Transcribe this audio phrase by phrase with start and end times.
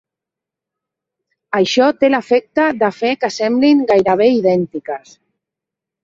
[1.57, 5.13] Això té l'efecte de fer que semblin gairebé idèntiques.